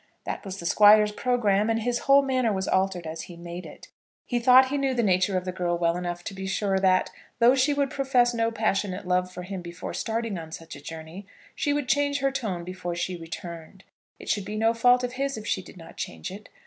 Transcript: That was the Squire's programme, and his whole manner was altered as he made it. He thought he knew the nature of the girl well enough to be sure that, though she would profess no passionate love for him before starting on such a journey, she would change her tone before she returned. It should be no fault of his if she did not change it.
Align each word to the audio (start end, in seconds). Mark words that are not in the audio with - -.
That 0.23 0.43
was 0.43 0.57
the 0.57 0.65
Squire's 0.65 1.11
programme, 1.11 1.69
and 1.69 1.83
his 1.83 1.99
whole 1.99 2.23
manner 2.23 2.51
was 2.51 2.67
altered 2.67 3.05
as 3.05 3.25
he 3.29 3.37
made 3.37 3.67
it. 3.67 3.89
He 4.25 4.39
thought 4.39 4.69
he 4.69 4.77
knew 4.79 4.95
the 4.95 5.03
nature 5.03 5.37
of 5.37 5.45
the 5.45 5.51
girl 5.51 5.77
well 5.77 5.95
enough 5.95 6.23
to 6.23 6.33
be 6.33 6.47
sure 6.47 6.79
that, 6.79 7.11
though 7.37 7.53
she 7.53 7.71
would 7.75 7.91
profess 7.91 8.33
no 8.33 8.49
passionate 8.49 9.05
love 9.07 9.31
for 9.31 9.43
him 9.43 9.61
before 9.61 9.93
starting 9.93 10.39
on 10.39 10.51
such 10.51 10.75
a 10.75 10.81
journey, 10.81 11.27
she 11.55 11.71
would 11.71 11.87
change 11.87 12.17
her 12.19 12.31
tone 12.31 12.63
before 12.63 12.95
she 12.95 13.15
returned. 13.15 13.83
It 14.17 14.27
should 14.27 14.43
be 14.43 14.55
no 14.55 14.73
fault 14.73 15.03
of 15.03 15.13
his 15.13 15.37
if 15.37 15.45
she 15.45 15.61
did 15.61 15.77
not 15.77 15.97
change 15.97 16.31
it. 16.31 16.49